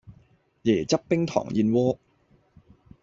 [0.63, 1.99] 椰汁冰糖燕窩